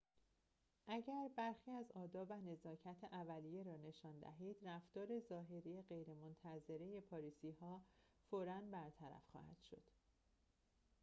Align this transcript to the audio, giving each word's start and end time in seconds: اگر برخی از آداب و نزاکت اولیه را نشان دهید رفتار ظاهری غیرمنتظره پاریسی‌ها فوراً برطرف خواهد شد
اگر 0.87 1.29
برخی 1.37 1.71
از 1.71 1.91
آداب 1.91 2.31
و 2.31 2.33
نزاکت 2.33 2.95
اولیه 3.11 3.63
را 3.63 3.77
نشان 3.77 4.19
دهید 4.19 4.57
رفتار 4.61 5.19
ظاهری 5.19 5.81
غیرمنتظره 5.81 7.01
پاریسی‌ها 7.01 7.81
فوراً 8.29 8.61
برطرف 8.71 9.23
خواهد 9.31 9.61
شد 9.69 9.83